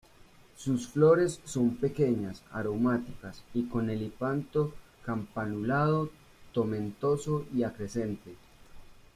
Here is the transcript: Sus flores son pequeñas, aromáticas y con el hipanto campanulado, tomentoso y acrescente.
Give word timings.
Sus 0.57 0.87
flores 0.87 1.41
son 1.45 1.75
pequeñas, 1.75 2.41
aromáticas 2.51 3.43
y 3.53 3.67
con 3.67 3.91
el 3.91 4.01
hipanto 4.01 4.73
campanulado, 5.05 6.09
tomentoso 6.53 7.45
y 7.53 7.61
acrescente. 7.61 8.35